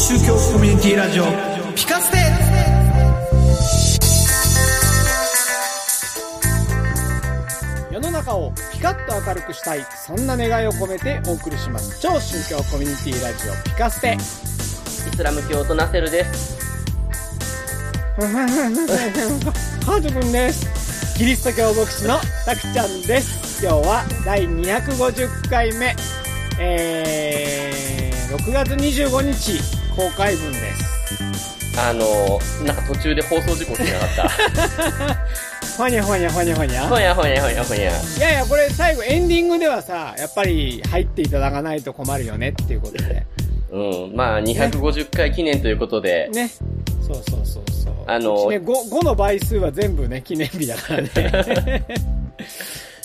[0.00, 1.24] 宗教コミュニティラジオ
[1.76, 2.16] ピカステ。
[7.92, 12.00] 世の中をピカッと明るくしたいそんな願いを込めてお送りします。
[12.00, 14.16] 超宗教コミュニティラジオピカステ。
[14.16, 14.20] イ
[15.16, 16.58] スラム教とナセルです。
[18.16, 21.18] ハートくんです。
[21.18, 23.62] キリスト教牧師のたくちゃんです。
[23.62, 25.94] 今日は第250回目。
[26.58, 35.26] えー、6月25日公開分ですあの、なんか途中で放送事故ってなかった。
[35.76, 37.90] ほにゃほにゃほにゃほにゃほやほやほやほや。
[37.90, 43.26] いやいや、これ最後エンディングではさ、やっぱり入っていただかないと困るよねっていうことで。
[43.70, 44.16] うん。
[44.16, 46.50] まあ、250回記念ということで、ね。
[47.06, 47.94] そうそうそうそう。
[48.06, 51.84] あのね、5, 5の倍数は全部ね、記念日だからね。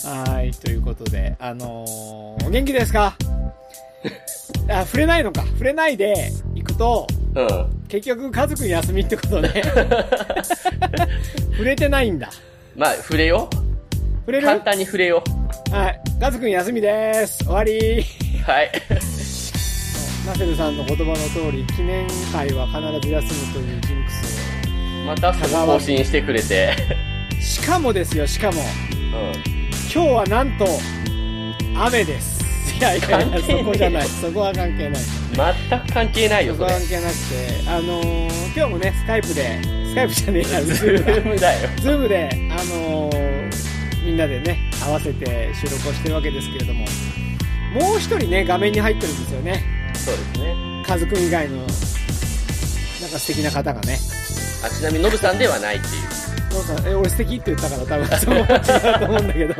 [0.02, 3.16] はい、ということで、あのー、お元気ですか？
[4.68, 5.42] あ、触れないのか。
[5.52, 6.32] 触れないで
[6.76, 7.86] と、うん。
[7.88, 9.62] 結局家族休みってことね。
[11.52, 12.30] 触れてないんだ。
[12.76, 13.48] まあ、触れよ
[14.20, 14.46] 触れる？
[14.46, 15.22] 簡単に触れよ
[15.70, 16.00] はい。
[16.20, 17.44] 家族休みです。
[17.44, 18.04] 終わり。
[18.44, 18.70] はい。
[20.26, 24.36] ナセルさんの言葉の通り、記念会は必ず休むというジンクス
[25.06, 26.74] また更新してくれて。
[27.38, 27.40] を。
[27.40, 29.32] しかもですよ、しかも、うん。
[29.92, 30.66] 今日はなんと、
[31.78, 32.35] 雨です。
[32.76, 34.06] いやいやそこじゃない。
[34.06, 35.02] そこは関係ない。
[35.68, 41.68] 全く関係ないよ、そこは関係なくて、あのー、今日もね、スカイプで、スカイプじゃねえや、ズームだよ。
[41.80, 46.84] ズームで、あのー、みんなでね、合わせて収録をしてるわけですけれども、
[47.74, 49.64] もう一人ね、画面に入ってるんですよね。
[49.94, 50.84] そうですね。
[50.86, 51.76] カズくん以外の、なんか
[53.18, 53.98] 素敵な方がね。
[54.62, 55.92] あ、ちなみにノブさんではないっていう。
[56.52, 58.46] ノブさん、え、俺素敵って言ったから多分そう
[58.98, 59.54] と思うんだけど、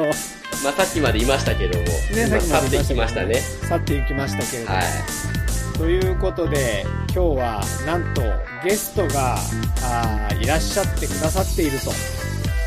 [0.67, 3.34] まあ、さっきまでいましたけども、今さっきまで去っていきましたね。
[3.69, 4.77] 去っていきましたけれども。
[4.77, 5.78] はい。
[5.78, 8.22] ということで、今日はなんと
[8.64, 9.37] ゲストが
[9.84, 11.93] あーいらっしゃってくださっていると。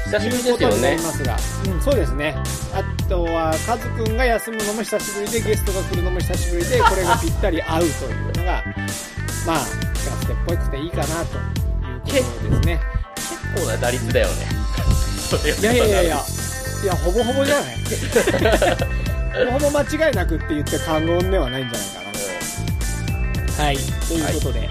[0.06, 1.04] 久しぶりですよねり。
[1.04, 1.36] ますが、
[1.74, 2.36] うん、そうですね。
[2.74, 8.64] あとは、カズくんが休むのも久しぶりで、ゲストが来るのも久しぶりで、 これがぴったり合うというのが、
[9.46, 11.38] まあ、ピカステっぽくていいかなと
[12.16, 12.80] いうことですね。
[13.16, 14.48] 結構な打率だよね。
[15.60, 16.24] いやいやいやいや、
[16.82, 17.76] いや、ほぼほぼじゃない
[19.46, 22.02] ほぼほぼ間違いなくって言って過言ではないんじゃないか
[23.58, 23.64] な。
[23.64, 23.78] はい。
[23.78, 24.70] ということで、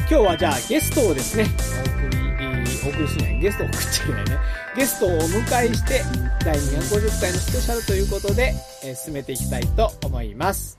[0.00, 4.38] 今日はじゃあゲストをですね、お送り、えーお送りしない、ゲストを送っちゃいけないね。
[4.76, 6.02] ゲストをお迎えして、
[6.44, 10.78] 第250回のスペシャルということで、えー進めていきたいと思います。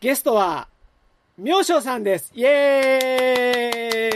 [0.00, 0.68] ゲストは、
[1.38, 2.30] 妙正さんです。
[2.34, 3.00] イエ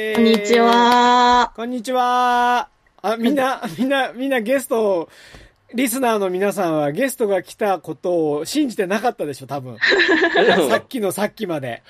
[0.06, 0.58] ーイこんにち。
[0.60, 1.53] は。
[1.56, 2.69] こんにちは。
[3.03, 5.09] あ、みんな、みんな、みんなゲストを、
[5.75, 9.77] リスナーの皆さんはゲストが来たことを信じてなかったでしょ、多分。
[10.69, 11.83] さっきのさっきまで。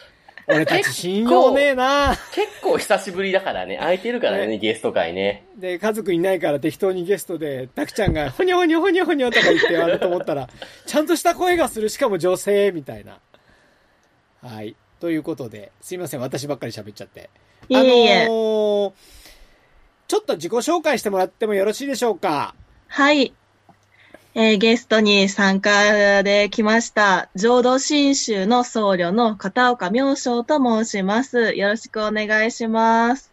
[0.48, 5.44] 俺たち信用ねえな結構久しぶりだからね、空いてるからね、ねゲスト会ね。
[5.58, 10.48] で、家族いないから適当にゲストで、たくちゃんが、ほにょほにょほにょほにょとか言って言われると思ったら、
[10.86, 13.18] ちゃんとした声がする、しかも女性、みたいな。
[14.40, 14.76] はい。
[15.00, 17.28] ということで、すいません、私ばっかり喋っちゃって。
[17.68, 18.92] いえいえあのー
[20.08, 22.54] ちょっと自己紹介してもらってもよろしいでしょうか？
[22.88, 23.32] はい。
[24.34, 31.54] えーゲストに参加で来ました、浄土真宗の僧侶の片岡明章と申します。
[31.54, 33.32] よろしくお願いします。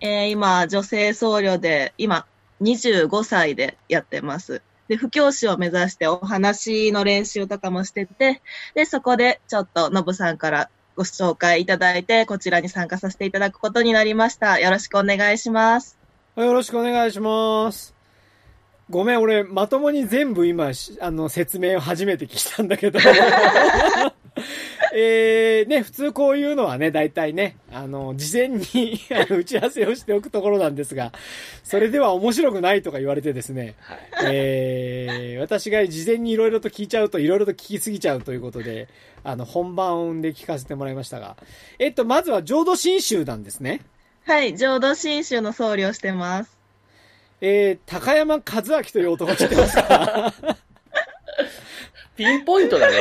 [0.00, 2.26] えー今、女性僧侶で、今、
[2.62, 4.60] 25歳でやってます。
[4.88, 8.42] で、布教師を目指してお話の練習とかもしてて、
[8.74, 14.58] で、そこでちょっとノブさんからご紹介いただいて、こちらに参加させていただくことになりました。
[14.58, 15.99] よろしくお願いします。
[16.44, 17.94] よろしくお願いします。
[18.90, 22.98] ごめん、俺、まともに全部今、しあの、説明を初めて聞いたんだけど。
[24.92, 28.98] えー、ね、普通こういうのはね、大体ね、あの、事前に
[29.30, 31.12] 打ち合わせをしておくところなんですが、
[31.62, 33.98] それでは面白くないとか言われてですね、はい。
[34.24, 38.88] えー、私が事前にいろいろと聞いちゃうといろいろと聞きすぎちゃうということで、
[39.22, 41.36] あの、本番で聞かせてもらいましたが、
[41.78, 43.82] えっと、まずは浄土真宗なんですね。
[44.30, 46.56] はい、浄土真宗の僧侶をしてます。
[47.40, 50.32] えー、高山和明という男知ってますか
[52.16, 52.96] ピンポイントだね。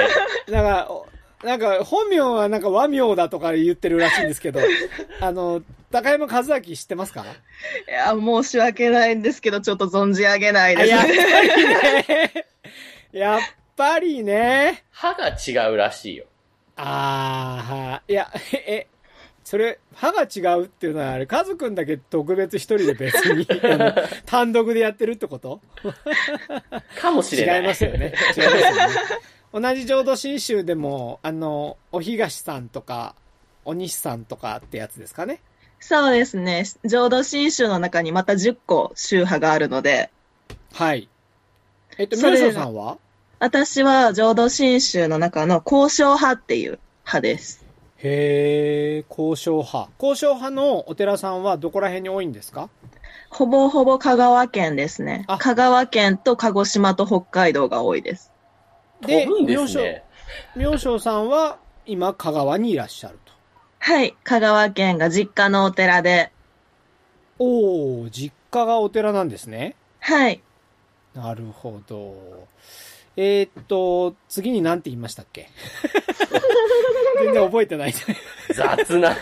[0.47, 1.07] なんか、お
[1.45, 4.59] なんか、本名はなんか和名だとか言ってるらしいんですけど、
[5.21, 5.61] あの、
[5.91, 7.23] 高山和明知ってますか？
[7.87, 10.89] いや、申し訳ないんですけど、ちょっと存じ上げないあです。
[10.89, 11.09] やっぱ
[11.59, 12.45] りね。
[13.11, 13.39] やっ
[13.77, 14.83] ぱりね。
[14.89, 16.25] 歯が違うらしいよ。
[16.75, 18.31] あーは、いや、
[18.65, 18.87] え、
[19.43, 23.93] それ、歯が違うっていうのはあれ、カズくんだけ特別一人で別に、 あの
[24.25, 25.61] 単独でやってるってこと？
[26.99, 27.61] かもしれない。
[27.61, 28.13] 違いますよね。
[28.37, 28.93] 違いますよね。
[29.51, 33.15] 同じ浄土真宗でも、あの、お東さんとか、
[33.65, 35.41] お西さんとかってやつですかね？
[35.79, 36.65] そうですね。
[36.85, 40.11] 浄土真宗の中にまた10個宗派があるので、
[40.73, 41.09] はい。
[41.97, 42.97] えっと、それ妙正さんは？
[43.39, 47.65] 私は浄土真宗の中の交渉派っていう派です。
[48.01, 49.89] へえ、交渉派。
[50.01, 52.69] 交渉派のお寺さんはどこら辺に多いんですか？
[53.29, 55.37] ほぼほぼ香川県ですねあ。
[55.37, 58.31] 香川県と鹿児島と北海道が多いです。
[59.01, 60.03] ですね。
[60.55, 63.33] 妙正さんは今香川にいらっしゃると。
[63.79, 64.15] はい。
[64.23, 66.31] 香川県が実家のお寺で、
[67.37, 69.75] おー、実家がお寺なんですね。
[69.99, 70.41] はい。
[71.15, 72.47] なるほど。
[73.17, 75.49] えーっと、次に何て言いましたっけ？
[77.19, 77.93] 全然覚えてない。
[78.53, 79.15] 雑な、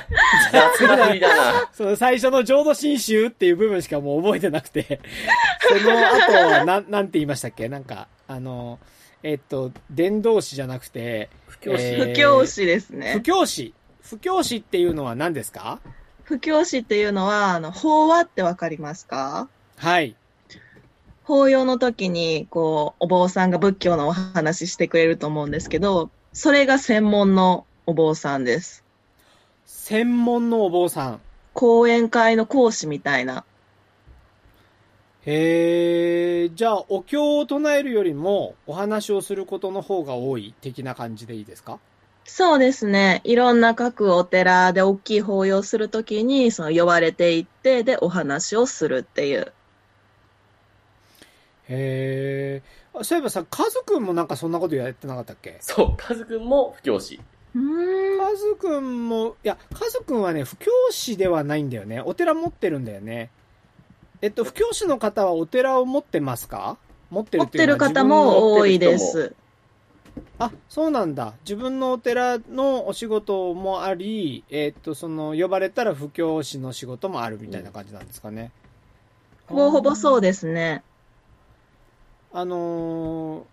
[0.51, 1.69] 雑な振りだな。
[1.73, 5.01] その最初の浄土真宗っていう部分しかもう覚えてなくて、
[5.67, 7.67] その後はなん、なんて言いましたっけ？
[7.69, 8.79] なんか、あの、
[9.23, 11.83] えーっと、伝道師じゃなくて、不教師。
[11.83, 13.21] えー布教師です布ね。
[13.23, 13.73] 教師。
[14.01, 15.79] 布教師っていうのは何ですか？
[16.23, 19.49] 布教師っていうのは、あの、法話ってわかりますか？
[19.77, 20.15] はい。
[21.23, 28.83] 法要の時に、こう、お坊さんが仏教のお話ししてくれると思うんですけど、それが専門のお坊さんです。
[29.65, 31.21] 専門のお坊さん。
[31.53, 33.45] 講演会の講師みたいな。
[35.25, 41.79] へえ、じゃあ、お経を唱えるよりも、お話をすることの方が多い的な感じでいいですか？
[42.25, 43.21] そうですね。
[43.23, 49.53] いろんな各お寺で大きい法要するときに、その呼ばれていって、で、お話をするっていう。
[51.69, 52.63] へえ。
[52.93, 55.57] あそういえばさ、カズくんもなんかそんなことやってなかったっけ？
[55.61, 57.21] そう、カズくんも不教師。
[58.19, 62.01] カズくんも、いや、カズくんはね、布教師ではないんだよね。
[62.01, 63.31] お寺持ってるんだよね。
[64.21, 66.77] えっと、布教師の方はお寺を持ってますか？
[67.09, 69.35] 持ってる持ってるっていうのは方も多いです。
[70.39, 71.33] あ、そうなんだ。
[71.41, 78.51] 自分のお寺のお仕事もあり、えっと、その、呼ばれたら布教師の仕事もあるみたいな感じなんですかね。
[79.45, 80.83] ほぼほぼそうですね。
[82.33, 83.43] あのー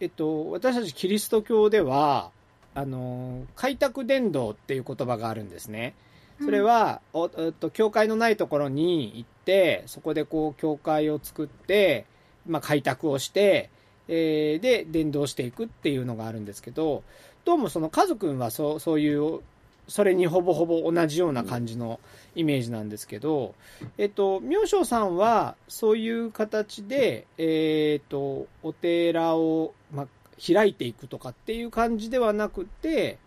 [0.00, 2.31] えっと、私たちキリスト教では、
[2.74, 5.94] あのー開拓伝道っていう言葉があるんですね。
[6.42, 12.04] それは、おえっと、教会のないところに行って、そこでこう、教会を作って、
[12.46, 13.70] まあ、開拓をして、
[14.08, 17.04] えーで、伝道していくっていうのがあるんですけど、
[17.44, 19.40] どうもその、カズくんはそう、そういう、
[19.88, 22.00] それにほぼほぼ同じような感じの
[22.34, 23.54] イメージなんですけど、
[23.98, 30.06] えっと、妙正さんは、そういう形で、えっと、お寺を、まあ、
[30.44, 33.18] 開いていくとかっていう感じではなくて、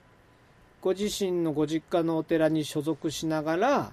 [0.82, 3.92] ご自身のご実家のお寺に所属しながら、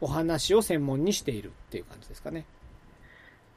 [0.00, 2.44] お話を専門にしているっていう感じですかね。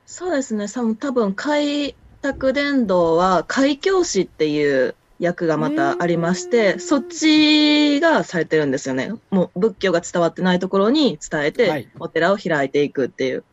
[0.06, 0.68] そうですね。
[0.68, 9.14] さ多分、開拓伝道は、開教師っていう役がまたありましうて、んそっちがされてるんですよね。
[9.30, 13.44] もう仏教が伝わってないところに伝えはてい、お寺を開いていくっていう。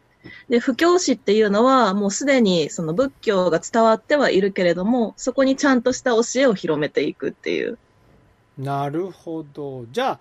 [0.49, 7.79] で、布教師っていうのは、もうすでにその仏教が伝わってはいるけれども、そこにちゃんとした教えを広めていくっていう。
[8.59, 9.87] なるほど。
[9.93, 10.21] じゃあ、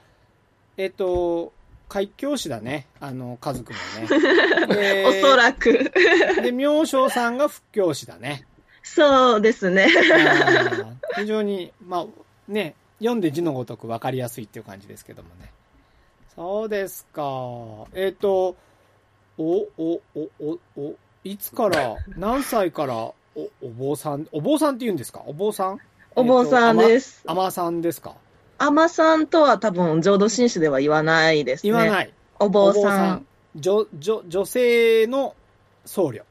[0.78, 1.54] えっと、
[1.90, 2.88] 開教師だね。
[3.00, 4.68] あの、家族もね。
[4.68, 5.92] でおそらく。
[6.42, 8.46] で、妙正さんが布教師だね。
[8.84, 9.88] そうですね。
[11.16, 12.06] 非常に、まあ、
[12.48, 15.52] ね、読んで字のごとく分かりやすいっていう感じですけどもね。
[16.36, 17.24] そうですか。
[17.94, 18.56] えっ、と、
[19.38, 23.16] お、お、お、お、お、いつから、 何歳から、お、
[23.62, 25.22] お坊さん、お坊さんって言うんですか？
[25.26, 25.80] お坊さん？
[26.16, 27.24] お坊さんですす。
[27.28, 28.16] あまさんですか？
[28.58, 31.72] あまさんとは多分、浄土真宗では言わないですね。
[31.72, 32.14] 言わない。
[32.40, 33.26] お坊さん。
[33.56, 35.36] 女、女、女性の
[35.86, 36.24] 僧侶。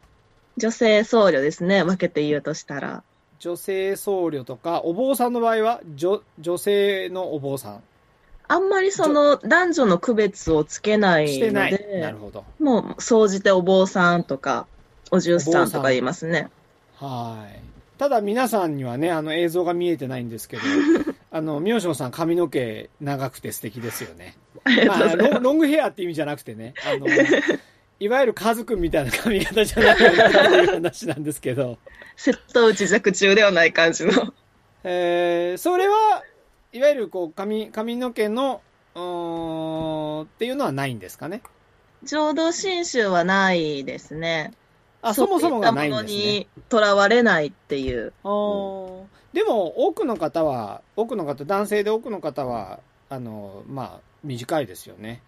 [0.56, 1.84] 女性僧侶ですね。
[1.84, 3.04] 分けて言うとしたら。
[3.38, 7.82] 女性僧侶とか、お坊さんの場合は、女、女性のお坊さん。
[8.48, 11.38] あんまりその男女の区別をつけない。
[11.40, 12.44] ので、なるほど。
[12.60, 14.66] もう総じてお坊さんとか、
[15.10, 16.48] お重さんとか言いますね。
[16.96, 17.60] はい。
[17.98, 20.62] ただ皆さんにはね、あの映像が見えてないんですけど、
[21.30, 24.36] あの、妙正さん髪の毛長くて素敵ですよね。
[24.86, 25.16] まあ。
[25.16, 27.06] ロンロングヘアって意味じゃなくてね、あの、
[27.98, 31.78] いわゆるカズくんみたいな髪型じゃないかなっていう話なんですけど、
[32.16, 34.12] 瀬戸内弱中ではない感じの。
[34.84, 36.22] えー、それは、
[36.76, 38.60] いわゆるこう、髪、髪の毛の、
[38.94, 41.40] っていうのはないんですかね？
[42.04, 44.52] 浄土真宗はないですね。
[45.00, 46.10] あ、そもそもがないんですね。
[46.10, 48.12] にとらわれないっていう。
[48.24, 55.22] あーでも、多くの方は、多くの方、男性で多くの方は、あの、まあ、短いですよね。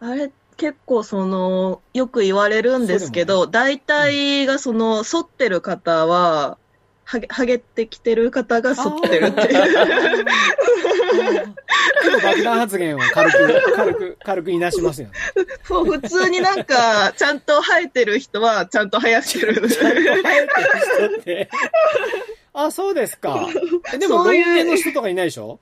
[0.00, 6.56] あれ、結構その、よく言われるんですけど、大体がその、反ってる方は、
[7.12, 9.74] はげ、はげてきてる方が反ってるっていう。
[12.22, 15.14] 爆弾発言を軽く、軽く、軽くいなしますよね。
[15.64, 19.68] そう、普通になんか、ちゃんと生えてる人は、ちゃんと生やしてる。
[19.68, 20.48] 生えてる
[21.10, 21.50] 人って。
[22.54, 23.46] あ、そうですか。
[23.92, 25.60] えでも、ロン毛の人とかいないでしょ？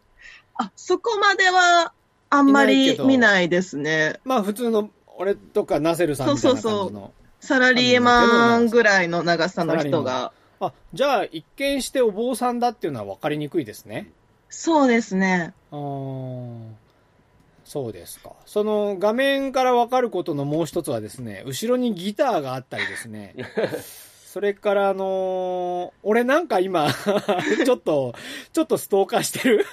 [0.54, 1.92] あ、そこまでは、
[2.30, 4.20] あんまり見ないですね。
[4.22, 6.70] まあ、普通の、俺とかナセルさんみたいな感じの。
[6.70, 10.32] そうそうサラリーマンぐらいの長さの人が。
[10.60, 14.10] あ、じゃあ、一見してお坊さんだっていうのは分かりにくいですね。
[14.50, 15.54] そうですね。
[15.70, 16.66] あー
[17.64, 18.32] そうですか。
[18.46, 23.34] その画面から分かることのもう一つはですね、後ろにギターがあったりですね。
[24.26, 26.92] それからあのー俺なんか今、
[27.64, 28.14] ちょっと、
[28.52, 29.64] ちょっとストーカーしてる。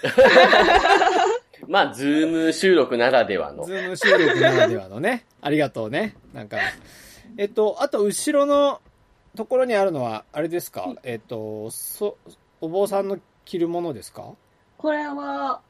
[1.68, 3.74] まあ、ズーム収録ならではのズ。
[3.74, 5.26] ーム収録ならではのね。
[5.42, 6.16] ありがとうね。
[6.34, 6.58] なんか。
[7.38, 8.80] えっと、あと後ろの
[9.38, 10.94] ところにあるのは、あれですか？
[11.04, 12.18] えっと、そ、
[12.60, 14.34] お坊さんの着るものですか？
[14.78, 15.62] これは、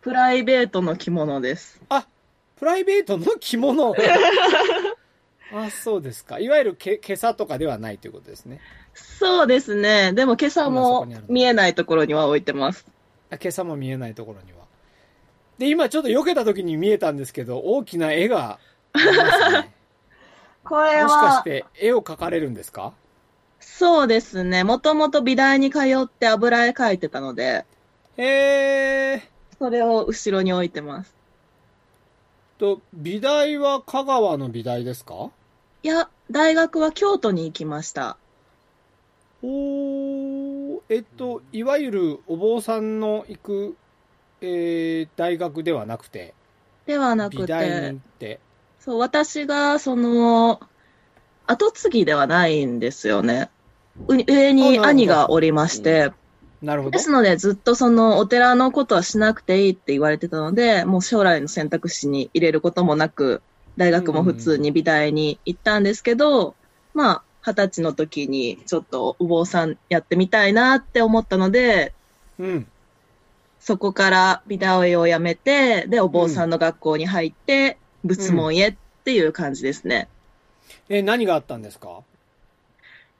[0.00, 1.82] プライベートの着物です。
[1.90, 2.06] あ、
[2.56, 3.94] プライベートの着物。
[5.52, 6.38] あ、そうですか。
[6.38, 8.60] いわゆるけ、今朝とかではないということですね。
[8.94, 10.12] そうですね。
[10.12, 12.86] でも今朝も見えないところには置いてます。
[13.30, 14.58] あ今朝も見えないところには。
[15.58, 18.58] で、今ちょっと避けた時に見えたんですけど、大きな絵が
[18.92, 19.74] ありますね。
[20.64, 22.92] これもしかしは、て絵を描かれるんですか？
[23.60, 24.64] そうですね。
[24.64, 27.64] もともと美大に通って油絵描いてたので、
[28.16, 29.22] へー。
[29.58, 31.14] それを後ろに置いてます。
[32.58, 35.30] と、美大は香川の美大ですか？
[35.82, 38.16] いや、大学は京都に行きました。
[39.42, 43.76] おー、えっと、いわゆるお坊さんの行く、
[44.42, 46.34] えー、大学ではなくて、
[46.86, 48.40] ではなく美大っ、て、
[48.80, 50.60] そう、私が、その、
[51.46, 53.50] 後継ぎではないんですよね。
[54.08, 56.12] う上に兄がおりまして、
[56.62, 56.98] なるほどで。
[56.98, 63.42] すので、ずっとそのお寺のことはしなくていいって言われてたので、もう将来の選択肢に入れることもなく、
[63.76, 66.54] 大学も普通に美大に行ったんですけど、
[66.94, 71.94] まあ、二十歳の時にちょっとお坊さんやってみたいなって思ったので、
[72.38, 72.66] うん。
[73.58, 80.08] そこから美大を辞めて、で、お坊さんの学校に入って、仏門へっていう感じですね。
[80.88, 82.02] え、何があったんですか？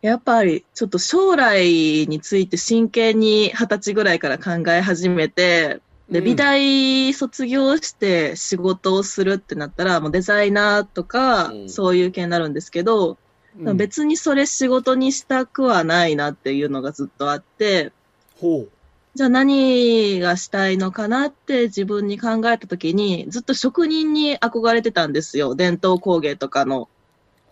[0.03, 6.25] やっぱり、ちょっと将来について真剣に二十歳ぐらいから考え始めて、で、うん。
[6.25, 11.69] 美大卒業して仕事をするってなったら、もうデザイナーとかう、ん。
[11.69, 13.19] そういう系になるんですけど、
[13.59, 13.77] うん。
[13.77, 17.93] 別にそれ仕事にしたくはないなっていうのがずっとあって、
[18.41, 18.71] ほう。
[19.15, 25.55] じゃあ何がしたいのかなって自分に考えたときに、ずっと職人に憧れてたんですよ。
[25.55, 26.89] 伝統工芸とかの。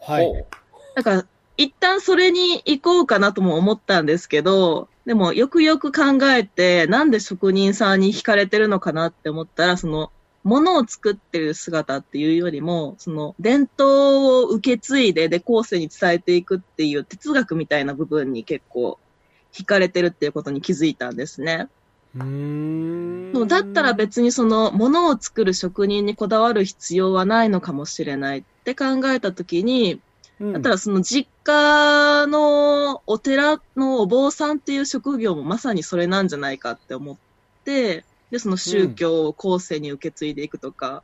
[0.01, 0.45] はい。
[0.95, 10.13] だから、一旦それに行こうかなとも思ったんですけど、でもよくよく考えて、なんで職人さんに惹かれてるのかなって思ったら、その、
[10.45, 18.99] 物を作ってる姿っていうよりも、その、伝統を受け継いで、で、後世に伝えていくっていう哲学みたいな部分に結構、
[19.59, 21.69] 惹かれてるっていうことに気づいたんですね。
[22.15, 23.33] うーん。
[23.35, 30.01] そうだったら別にその、物を作る職人にこだわる必要はないのかもしれないって考えたときに、
[30.41, 37.17] うん、だったらその実家のお寺のお坊さんっていう職業もまさにそれなんじゃないかって思っ
[37.65, 41.03] て、で、その宗教を後世に受け継いでいくとか、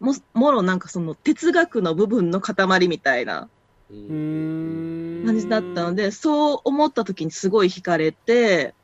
[0.00, 3.48] も、もろなんかその哲学の部分の塊みたいな。
[3.92, 8.74] 感じだったので、そう思った時にすごい惹かれて、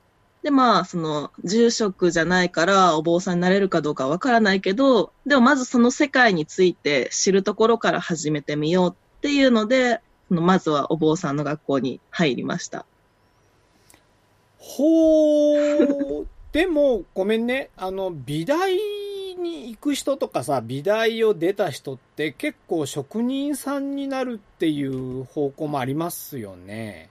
[0.43, 12.87] で、まあ、その、住職じゃないからお坊さんになれるかどうかわからないけど、でもまずその世界について知るところから始めてみようっていうので、そのまずはお坊さんの学校に入りました。
[14.59, 16.27] ほー。
[16.53, 17.71] でも、ごめんね。
[17.77, 18.77] あの、美大
[19.39, 27.11] に行く人とかさ、美大を出た人って結構職人さんになるっていう方向もありますよね。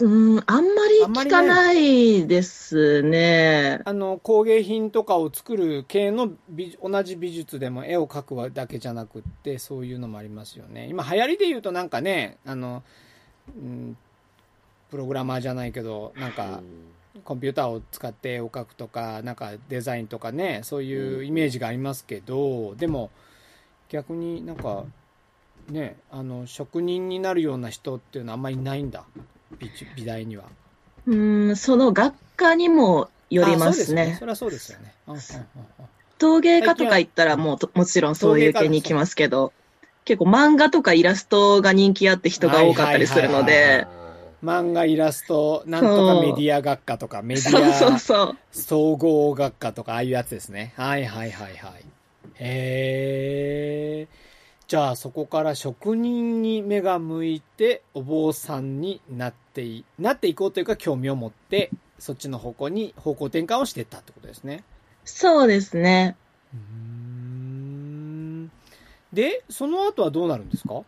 [0.00, 3.80] うん、あんまり聞かないですね。
[3.84, 10.86] あの、工芸品とかを作る系の美同じ美術でも絵を描くだけじゃなくって、そういうのもありますよね。
[10.88, 12.82] 今流行りで言うとなんかね、あの、
[13.56, 13.96] うん、
[14.90, 16.60] プログラマーじゃないけど、なんか、
[17.22, 23.10] コンピューターを使って絵を描くとか、なんかデザインとかね、そういうイメージがありますけど、でも
[23.88, 24.84] 逆になんか、
[25.68, 29.04] ね、あの、職人になるような人っていうのはあんまりいないんだ。
[29.58, 30.44] 美美大には。
[31.06, 34.24] うん、その学科にもよりますねあそ。
[34.24, 34.94] れはそうですよね。
[36.18, 39.52] 陶芸家とか行ったらもうともちろんそういう系に行きますけど、
[40.04, 43.86] 結構漫画とかイラストが人気あって人が多かったりするのはいはいで、
[44.44, 47.98] 漫画イラスト、なんとかメディア学科とか、メディア。
[48.50, 50.74] 総合学科とか、ああいうやつですね。
[50.76, 51.84] はいはいはいはい。
[52.34, 54.08] へえ。
[54.66, 64.62] じゃあそこから職人に目が向いて、お坊さんになってい、なっていこうというか興味を持って、そっちの方向に方向転換をしていったってことですね。
[65.04, 66.16] そうですね。
[66.52, 68.50] うーん
[69.12, 70.82] で、その後はどうなるんですか？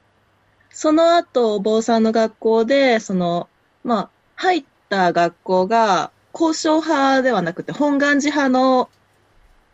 [0.76, 3.48] その後、お坊さんの学校で、その、
[3.82, 8.90] まあ、入った学校が、交渉派ではなくて、本願寺派の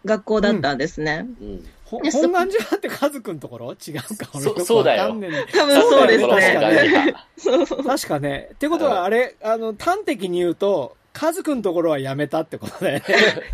[0.05, 1.27] 学校だったんですね。
[1.41, 1.67] うん。
[1.87, 3.73] ほいやそ本願寺ってカズくんところ？
[3.85, 7.15] 違うか俺そそうだよ多分そうですねね。
[7.37, 7.85] そうそう。
[7.85, 8.51] 確かね。
[8.55, 13.05] ってことは、あれ、あの、端的に言うと、カズくんところは辞めたってことだよね。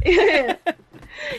[0.06, 0.58] いやいやい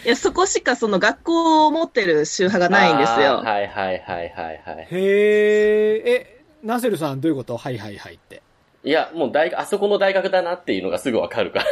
[0.04, 3.38] や、そこしかその学校を持ってる宗派がないんですよ。
[3.38, 4.88] はいはいはいはいはい。
[4.92, 7.56] へえ、え、ナセルさんどういうこと？
[7.58, 8.42] はいはいはいって。
[8.84, 11.66] いや、もう大学、あそこの大学だなっていうのがすぐわかるから。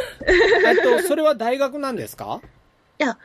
[0.70, 2.40] えっと、それは大学なんですか？
[2.98, 3.18] いや、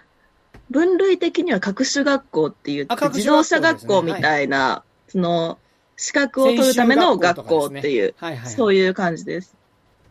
[0.69, 5.57] 分類的には各種学校って言って、あ各種自動車学校みたいな、その、
[5.95, 8.51] 資格を取るための学校っていう、はいはい。
[8.51, 9.55] そういう感じです。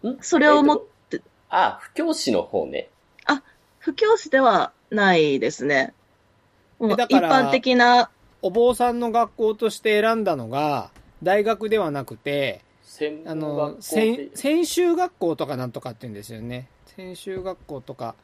[0.05, 0.17] ん？
[0.21, 0.92] それをもえっと
[1.55, 2.89] あ、不教師の方ね。
[3.83, 5.93] 不教師ではないですね。
[6.79, 10.91] もう一えだから般的な、お坊さんの学校として選んだのが、
[11.23, 16.69] 大学ではなくて、専あの門学、校専で専修学校とかなんとかって言うんですよね。
[16.95, 18.15] 専修学校とか、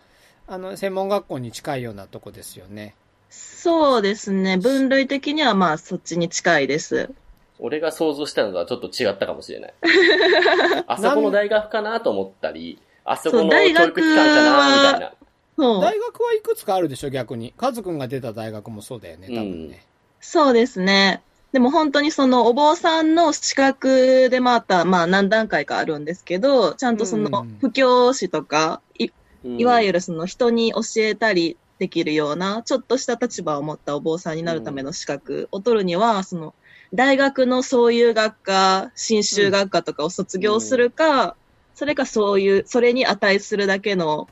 [0.47, 2.95] あの、専門学校に近いようなとこですよね。
[3.31, 4.59] そうですね。
[4.59, 7.11] 分類的にはまあそっちに近いです。
[7.59, 9.75] 俺が想像したのとはちょっと違ったかもしれない。
[10.87, 12.79] あそこの大学かなと思ったり、
[13.13, 15.13] あそこの教育機関かなみたいな。
[15.57, 15.83] そう。
[15.83, 17.53] 大学はいくつかあるでしょ、逆に。
[17.57, 19.85] カズくんが出た大学もそうだよね、多分ね。
[20.21, 21.23] そうですね。
[21.53, 29.11] でも本当にそのお坊さんの資格でまた、まあ何段階かあるんですけど、ちゃんとそのうん布教師とか、い
[29.45, 29.93] いわゆる。
[29.95, 36.55] るその人に教えたりできるような、ちょっとした立場を持ったお坊さんになるための資格を取るには、その
[36.93, 41.37] 大学のそういう学科、新修学科とかを卒業するか、
[41.79, 44.29] それかそういう、それに値するだけの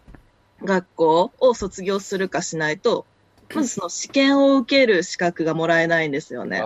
[0.65, 3.07] 学校を卒業するかしないと、
[3.55, 6.65] まずその試験を受ける資格がもらえないんですよね。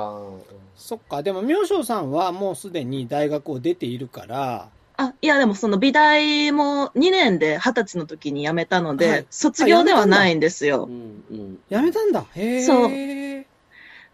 [0.77, 10.87] そっか、でも、明星さんはもうすでに大学を出ているから、あ、いやでもその美大も2年で20歳の時に辞めたので、はい卒業ではないんですよう。
[10.89, 11.59] んうん。
[11.69, 12.25] 辞めたんだ。
[12.35, 12.63] へえ。
[12.63, 12.89] そう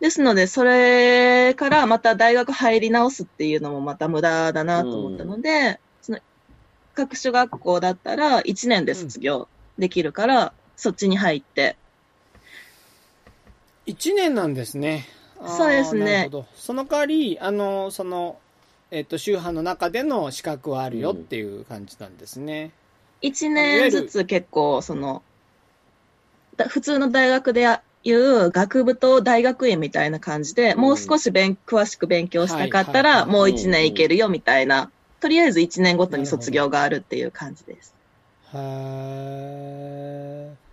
[0.00, 5.80] ですので、それからまた大学入り直すっていうのもまた無駄だなと思ったので、
[6.96, 11.76] 各種学校だったら1年で卒業できるから、そっちに入って。
[13.86, 15.06] 1年なんですね。
[15.46, 16.46] そうですねなるほど。
[16.54, 18.38] その代わり、あの、その、
[18.90, 22.70] えっ、と、宗派の中での資格はあるよっていう感じなんですね。
[23.20, 25.22] 1年ずつ結構、その、
[26.56, 27.66] だ普通の大学で
[28.04, 37.94] いう学部と大学院みたいな感じで、うんもう少し勉詳しく勉強したかったら、もう1年いけるよみたいな、とりあえず1年ごとに卒業があるっていう感じです。
[38.54, 40.66] へー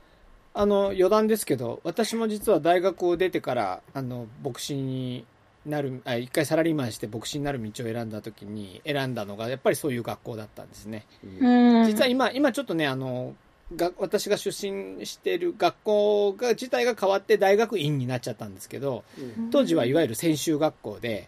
[0.55, 5.25] あの、余談ですけど、私も実は大学を出てから、あの、牧師に
[5.65, 11.05] なる、あ、一回サラリーマンして牧師になる道を選んだ時に選んだのが、やっぱりそういう学校だったんですね。
[11.23, 11.85] うん。
[11.85, 13.33] 実は今、今ちょっとね、あの、
[13.75, 21.27] が私が出身している学校が自体が変わって大学院になっちゃったんですけど、うん当時はいわゆる専修学校で、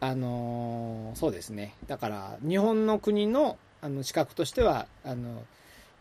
[0.00, 1.74] あのーそうですね。
[1.86, 5.44] だから、日本の国のあの資格としては、あの、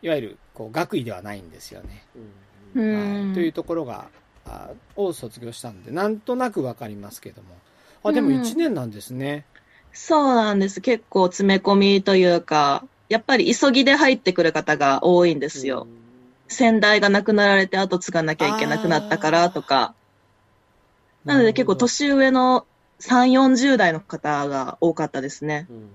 [0.01, 2.03] いわゆるこう学位ではないんですよね。
[2.75, 3.33] うはい、ん。
[3.33, 4.07] というところが、
[4.45, 7.49] あを卒業したんで、なんとなくわかりますけども。
[8.03, 9.45] あ、でもうん1年なんですね。
[9.93, 10.81] そうなんです。
[10.81, 15.87] 結構詰め込みというか、やっぱり急ぎで入ってくる方が多いんですよ。
[16.47, 19.95] 先代が亡くなられて後継がなきゃいけなくなったからとか。
[21.23, 22.67] なので結構年上の
[22.99, 25.67] 3、40代の方が多かったですね。
[25.69, 25.89] うん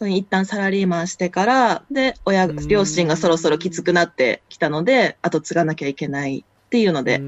[0.00, 7.20] 一旦サラリーマンしてから、で、親両親がそろそろきつくなってきたので、後継がなきゃいけないっていうので、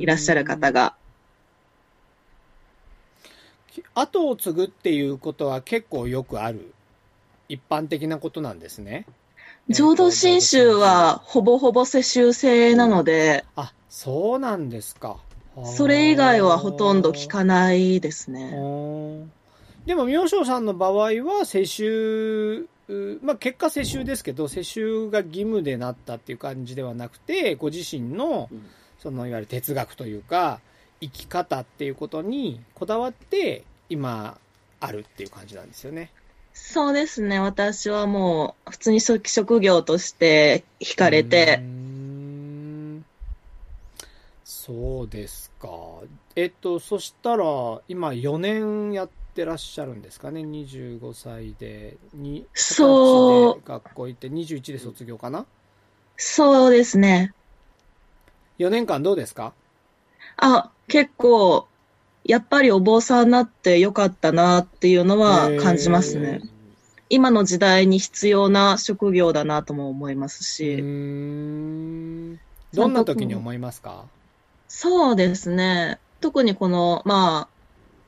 [0.00, 0.72] いいらっしゃる方。
[0.72, 0.94] が。
[3.94, 6.72] 後を継ぐっていうことは結構よくある
[7.48, 9.06] 一般的なことなんですね。
[9.68, 15.18] 浄土真宗はほぼほぼ世襲制なので、あ、そうなんですか。
[15.64, 18.50] それ以外はほとんど聞かなないですね。
[19.86, 20.92] でも、明星さんの場合
[21.24, 28.62] は世襲、うまあ結果世襲ですけど、世襲が義務でなったっていう感じではなくて、ご自身のうん
[29.02, 30.60] そのいわゆる哲学というか、
[31.00, 34.36] 生き方っていうことにこだわって、今、
[34.78, 36.10] あるっていう感じなんですよね。
[36.52, 37.40] そうですね。
[37.40, 41.62] 私はもう、普通に職業として惹かれて。
[44.52, 45.68] そうですか。
[46.34, 47.44] えっと、そしたら、
[47.86, 50.40] 今4年やってらっしゃるんですかね。
[50.40, 53.62] 25歳で、に、そう。
[53.64, 55.46] 学校行って21で卒業かな？
[56.16, 57.32] そうですね。
[58.58, 59.52] 4年間どうですか？
[60.36, 61.68] あ、結構、
[62.24, 66.40] やっぱりお坊さんになってよかったなっていうのは感じますね。
[67.08, 70.76] 今の時代に必要な職業だなとも思いますし。
[70.78, 72.38] どん
[72.92, 74.06] な時に思いますか？
[74.72, 75.98] そうですね。
[76.20, 77.48] 特にこの、まあ、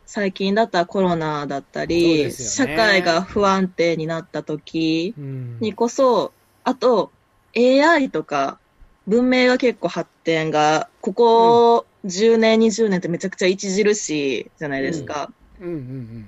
[0.06, 5.12] 最近だったらコロナだったり、ね、社会が不安定になった時
[5.58, 7.10] にこそ、あと
[7.56, 8.60] AI とか
[9.08, 14.10] 文明が結構発展が、ここ10年、20年ってめちゃくちゃ著し
[14.42, 15.32] いじゃないですか。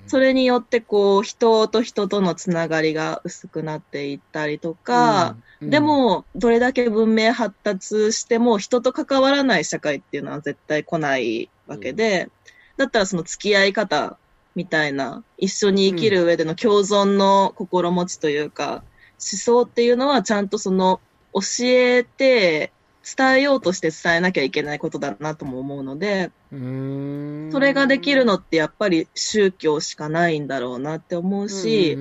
[0.07, 12.31] それによってこう人と人とのつながりが薄くなっていったりとか、うんうん、でもどれだけ文明発達しても人と関わらない社会っていうのは絶対来ないわけで、うん、
[12.77, 14.19] だったらその付き合い方
[14.55, 21.01] みたいな一緒に生きる上での共存の心持ちというか、思想っていうのはちゃんとその
[21.33, 22.71] 教えて
[23.05, 31.99] 伝えようとして伝えなきゃいけないことだなとも思うので、それができるのってやっぱり宗教しかないんだろうなって思うし、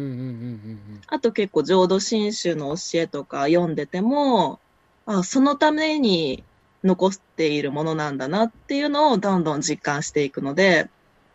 [1.07, 4.59] あと結構浄土真宗の教えとか読んでても、
[5.05, 6.43] あそのために
[6.83, 10.89] 残っているものなんだなっていうのをどんどん実感していくので、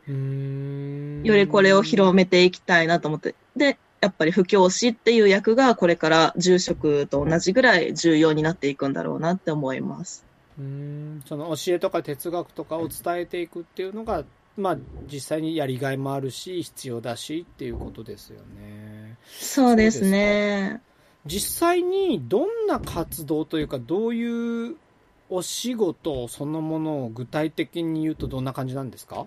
[0.06, 3.34] よりこれを広めていきたいなと思って。
[3.56, 10.24] で、やっぱり布教師っていう役がこれから住職と同じぐらい重要になっていくんだろうなって思います。
[10.58, 14.24] うんその教えとか哲学とかを伝えていくっていうのが、
[14.56, 14.76] まあ、
[15.12, 19.16] 実際にやりがいもあるし必要だしっていうことですよね。
[19.38, 20.80] そうですね。
[21.26, 24.76] 実際にどんな活動というかどういう
[25.28, 29.26] お仕事そのものを具体的に言うとどんな感じなんですか？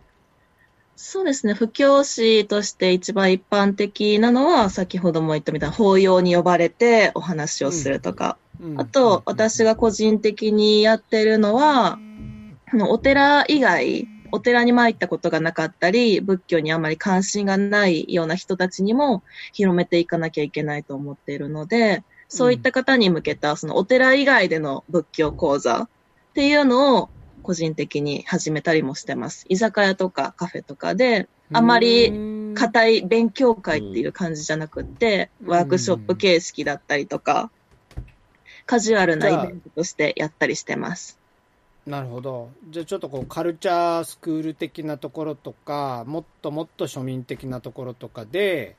[0.95, 1.53] そうですね。
[1.53, 8.37] 布教師として一番一般的なのは、先ほども言ったみたいな法要に呼ばれてお話をするとか。
[8.61, 11.97] うん、あと、私が個人的にやってるのは、
[12.89, 25.89] お寺以外、お寺に参ったことがなかったり、仏教にあまり関心がないような人たちにも広めていかなきゃいけないと思っているので、そういった方に向けた、そのお寺以外での仏教講座っ
[26.33, 27.09] ていうのを
[27.43, 29.45] 個人的に始めたりもしてます。
[29.49, 37.51] 居酒屋とかカフェとかで、あまり硬い勉強会っていう感じじゃなくって、ワークショップ形式だったりとか、
[38.65, 41.19] カジュアルなイベントとしてやったりしてます。
[41.85, 42.51] なるほど。
[42.69, 48.75] じゃあちょっとこうカルチャースクール的なところとか、もっともっと庶民的なところとかで、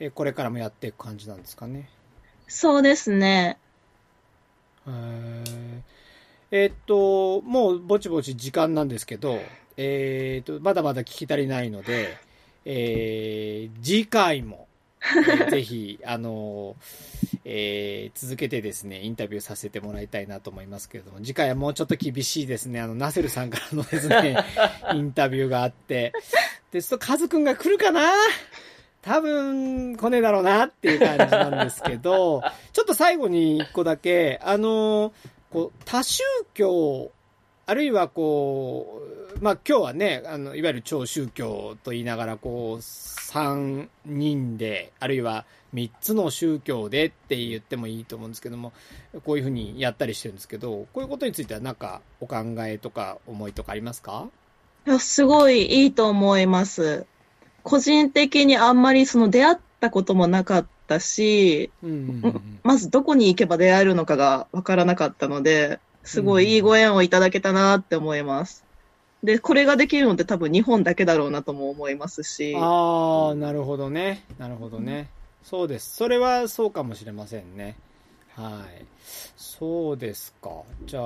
[0.00, 1.90] えこれからもやっていく感じなんですかね？
[2.48, 3.58] そうですね。
[4.86, 5.82] へー
[6.50, 9.40] えー、っと、もうぼちぼち時間なんですけど、
[9.76, 12.16] えー、っと、まだまだ聞き足りないので、
[12.64, 14.66] えー、次回も、
[15.50, 16.74] ぜひ、あの、
[17.44, 24.36] えー、続けてですね、インタビューさせてもらいたいなと思いますけれども、次回はもうちょっと厳しいですね、あの、ナセルさんからのですね、
[24.94, 26.12] インタビューがあって、
[26.72, 28.10] で、ちょっとカズくんが来るかな？
[29.02, 35.12] 多分、来ねえだろうなっていう感じなんですけど、ちょっと最後に一個だけ、あの
[35.50, 36.22] こう、多宗
[36.54, 37.10] 教、
[37.66, 39.02] あるいはこ
[39.36, 48.72] う、まあ今日はね、あの、いわゆる超宗教と言いながら、こう、3人で、あるいは3つの宗教でって言ってもいいと思うんですけども、
[49.24, 54.28] こういうふうにやったりしてるんですけど、こういうことについては何かお考えとか思いとかありますか？
[54.86, 57.06] いや、すごいいいと思います。
[57.64, 68.64] 個人的にあんまりその出会ったこともなかっったし、うんうんうん、まずどこに行けば出会えるのかがわからなかったので、すごいいいご縁をいただけたなって思います。
[69.22, 72.56] で、これができるのって多分日本だけだろうなとも思いますし。
[72.56, 74.24] ああ、なるほどね。
[74.38, 75.10] なるほどね。
[75.42, 75.94] そうです。
[75.96, 77.76] それはそうかもしれませんね。
[78.34, 78.86] はい。
[79.36, 80.50] そうですか。
[80.86, 81.04] じゃあ、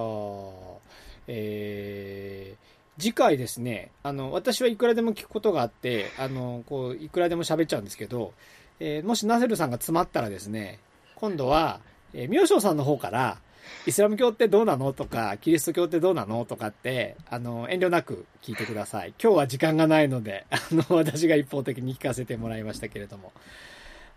[1.26, 8.34] えー、次回ですね、あの、私はいくらでも聞くことがあって、あの、こう、いくらでも喋っちゃうんですけど、
[8.80, 10.78] えー、もしナセルさんが詰まったらですね、
[11.16, 11.80] 今度は、
[12.14, 13.38] えー、明星さんの方から、
[13.86, 14.92] イスラム教ってどうなの？
[14.92, 16.44] とか、キリスト教ってどうなの？
[16.44, 19.14] とかって、あの、遠慮なく聞いてください。
[19.22, 23.32] 今日は時間がないので、 あの、私が一方的に聞かせてもらいましたけれども。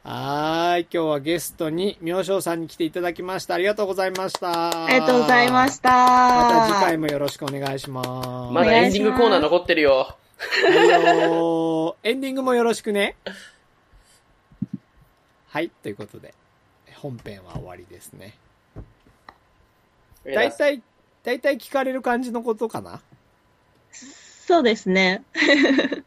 [0.04, 0.82] はい。
[0.82, 3.56] 今日はゲストに、明星さんに来ていただきました。
[3.56, 4.86] ありがとうございました。
[4.86, 5.89] ありがとうございました。
[5.89, 8.10] また次回もよろしくお願いします。
[8.54, 9.91] まだエンディングコーナー残ってるよ。
[9.98, 10.15] は
[10.70, 13.15] いよエンディングもよろしくね。
[15.56, 16.34] はい、ということで、
[16.98, 18.34] 本編は終わりですね。
[20.26, 20.84] 大体、
[21.24, 23.02] 大体聞かれる感じのことかな？
[23.94, 25.24] そうですね。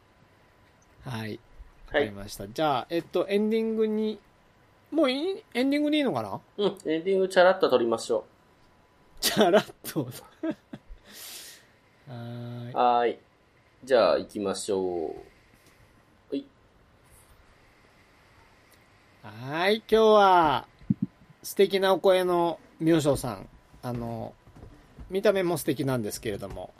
[1.03, 1.39] はい。
[1.87, 2.47] わかりました。
[2.47, 4.19] じゃあ、えっと、エンディングに、
[4.91, 5.43] もういい？
[5.55, 6.39] エンディングでいいのかな？
[6.57, 8.27] うん、エンディングチャラッと撮りましょ
[9.19, 10.03] チャラッと。
[12.07, 12.69] は。
[12.69, 12.71] い。
[12.71, 13.19] はーい。
[13.83, 15.15] じゃあ、行きましょう。
[16.29, 16.45] はい。
[19.23, 19.75] はーい。
[19.77, 20.65] 今日は、
[21.43, 23.47] 素敵なお声の明星さん。
[23.81, 24.33] あの、
[25.09, 26.73] 見た目も素敵なんですけれども。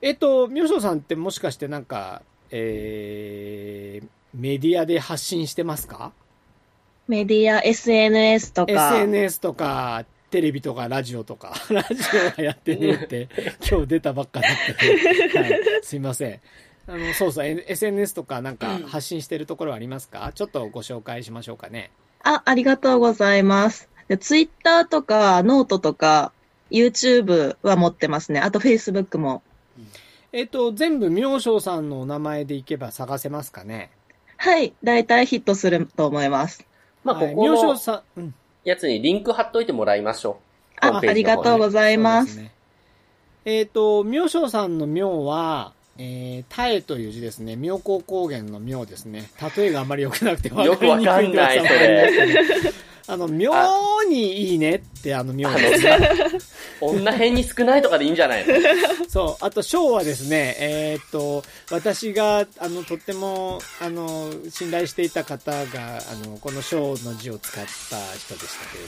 [0.00, 6.12] えっと、明星さんってもしかしてなんか、えー、メディアで発信してますか？
[7.06, 8.72] メディア、SNS とか。
[8.72, 11.94] SNS とか、テレビとかラジオとか、 ラジ
[12.38, 13.28] オはやってねえって、
[13.70, 16.40] 今日出たばっかだったはい、すいません。
[16.88, 20.32] あの、そうそう、SNS とかなんか発信してるところはありますか？
[20.34, 21.90] ちょっとご紹介しましょうかね。
[22.24, 23.88] あ、ありがとうございます。
[24.08, 26.32] で、ツイッターとか、ノートとか、
[26.70, 28.40] YouTube は持ってますね。
[28.40, 29.42] あと Facebook も。
[30.32, 33.90] えっと、全部妙晶さんのお名前でいけば探せますかね？
[34.36, 34.72] はい。
[34.82, 36.66] だいたいヒットすると思います。
[37.04, 38.34] まあ、はいここの明星さん、うん。
[38.64, 40.38] やつにリンク貼っといてもらいましょ
[40.82, 40.86] う。
[40.86, 42.52] あありがとうございますね。
[43.44, 47.56] えっ、と、明星さんの明は、えー、タエという字ですね。
[47.56, 49.30] 妙高高原の妙ですね。
[49.56, 52.10] 例えがあんまり良くなくてよくわかんない、それ。
[53.10, 53.50] あの、妙
[54.08, 55.98] にいいねって、あの妙あですのさ、
[56.82, 58.54] 女編に少ないとかでいいんじゃないの？
[59.08, 59.44] そう。
[59.44, 67.70] あと、章はですね、えーっと、私が、あの、とっても、あの、信頼していた方が、あの、この章の字を使った
[68.18, 68.84] 人でしたけれ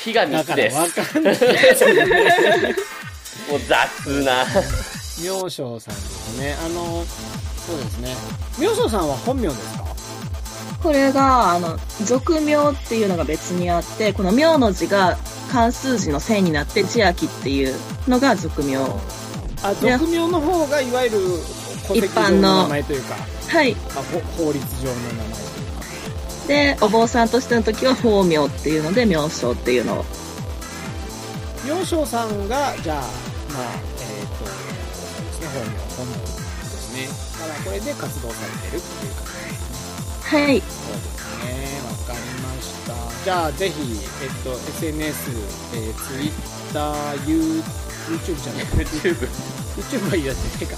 [0.00, 0.38] 火がども。
[0.38, 0.76] だ3つからです。
[0.76, 2.74] わかんない。
[3.48, 4.44] もう雑な。
[5.22, 5.94] 明星さん
[6.32, 6.56] ですね。
[6.64, 8.16] あの、そうですね。
[8.58, 9.84] 明星さんは本名ですか？
[10.82, 15.16] これが、あの、俗名っていうのが別にあって、この名の字が
[15.50, 17.74] 漢数字の線になって、千秋っていう
[18.08, 18.76] のが俗名。
[19.62, 21.18] あ、俗名の方が、いわゆる、
[21.86, 23.14] 戸籍上の名前というか、
[23.48, 23.76] はい。
[23.90, 26.48] あほ法律上の名前というか。
[26.48, 30.04] で、お坊さんとしての時は法名っていうので、名称っていうのを。
[31.64, 32.96] 明星さんが、じゃあ、
[33.52, 33.91] まあ、えっ、と、
[35.52, 37.08] そうですね、本名、本名ですね。
[37.38, 39.92] ただこれで活動されてるっていう感じですね。
[40.22, 40.60] はい。
[40.60, 43.24] そうですね、わかりました。
[43.24, 45.30] じゃあ、ぜひ、えっ、と、SNS、
[45.74, 46.94] えー、Twitter、
[47.28, 47.62] You、
[48.08, 49.28] YouTube じゃない YouTube。
[49.76, 50.76] YouTube はいいやつないか。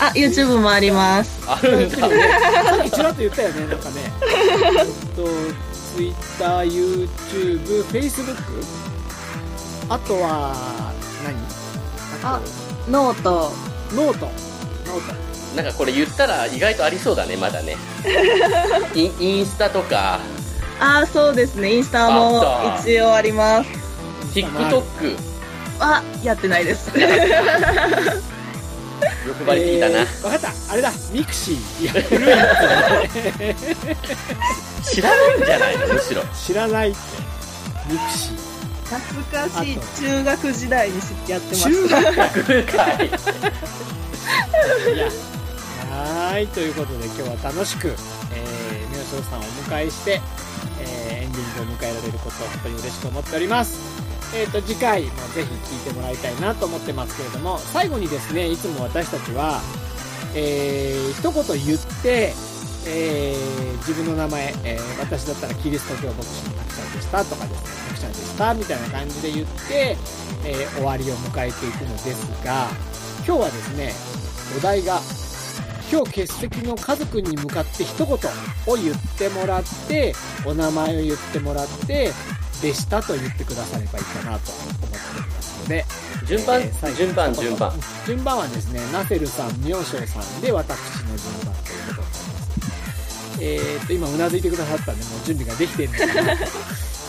[0.00, 1.40] あ、YouTube もあります。
[1.46, 1.96] あるんだ。
[1.98, 4.12] さっきちらっと言ったよね、なんかね。
[4.78, 5.28] えっと、
[5.96, 8.34] Twitter、YouTube、Facebook?
[9.88, 10.54] あとは
[11.22, 11.36] 何、
[12.24, 12.40] ああ
[12.90, 13.73] note。
[13.94, 15.14] と、 note。no te。
[15.56, 17.76] なんかこれ言ったら意外とありそうだね、まだね。
[18.94, 20.18] インインスタとか、
[20.80, 21.72] あ、そうですね。
[21.74, 22.42] インスタも
[22.84, 23.70] 一応あります。
[24.34, 24.82] TikTok、
[25.78, 26.90] あ、やってないです。
[29.26, 29.98] 欲張り聞いたな。
[30.00, 30.50] えーわかった。
[30.72, 30.90] あれだ。
[31.12, 31.86] ミクシー。
[31.86, 32.36] やってるや
[34.84, 35.86] 知らないんじゃないの？
[35.94, 36.22] むしろ。
[36.34, 36.46] つ。
[36.46, 36.98] 知らないって。
[37.90, 38.53] mixi。
[38.98, 40.96] 懐かしい中学時代に
[41.28, 43.06] やってました中学学会。
[43.06, 43.10] い。
[45.90, 46.46] はい。
[46.48, 47.96] ということで今日は楽しく、えー、
[48.90, 50.20] 皆さんをお迎えして、
[50.80, 54.04] えー、エンディングを迎えられることを本当に嬉しく思っております。
[54.34, 59.60] えっ、と、次回もぜひ聞いてもらいたいなと思ってますけれども、最後にですね、いつも私たちは、
[60.34, 62.34] えー、一言言って、
[62.86, 69.96] えー、自分の名前、えー、私だったらキリスト教牧師のたくちゃんでしたとかですね、たくちゃんでしたみたいな感じで言って、
[70.44, 72.68] えー、終わりを迎えていくのですが、
[73.26, 73.92] 今日はですね、
[74.56, 75.00] お題が、
[75.90, 78.18] 今日欠席の家族に向かって一言を
[78.76, 82.12] 言ってもらって、お名前を言ってもらって、
[82.62, 84.92] でしたと言ってくださればいいかなと思っており
[85.28, 85.84] ますので、
[86.26, 86.60] 順番？
[86.62, 87.72] えー順番、順番。
[88.06, 92.23] 順番はですね、ナセルさん、明星さんで私の順番ということになります。
[93.46, 96.44] えー、と、今うなずいてくださったんで、もう準備ができているのかなと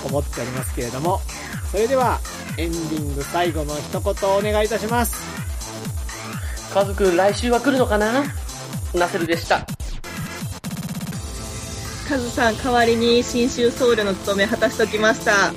[0.08, 1.22] 思っておりますけれども、
[1.72, 2.20] それでは、
[2.58, 5.16] エンディング最後の一言お願いいたします。
[6.74, 8.26] カズくん来週は来るのかな？
[8.94, 9.66] ナセルでした。
[12.10, 15.54] カズさん代わりに新州僧侶の務め果たしときました。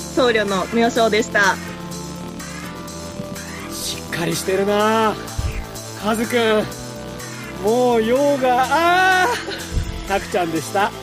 [0.00, 1.54] 僧侶の妙称でした。
[3.72, 6.02] しっかりしてるなぁ。
[6.02, 6.64] カズくん。
[7.64, 9.77] もう用が、あー
[10.08, 10.90] たくちゃんでした。
[10.90, 10.94] で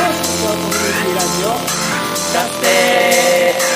[0.00, 1.48] は、ここはコミュニティラジオ。
[2.32, 3.70] だってー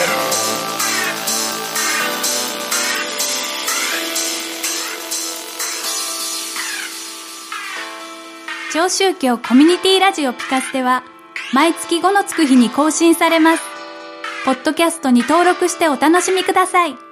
[8.72, 11.04] 超宗教コミュニティラジオピカステは、
[11.52, 13.62] 毎月5のつく日に更新されます。
[14.46, 17.03] ポッドキャストに登録してお楽しみください。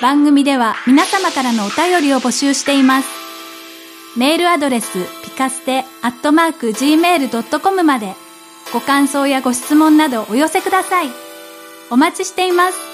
[0.00, 3.08] 番組では皆様からのお便りを募集しています。
[4.18, 8.14] メールアドレス、ピカステ、アットマーク、gmail.com まで、
[8.72, 11.08] ご感想やご質問などお寄せください。
[11.90, 12.93] お待ちしています。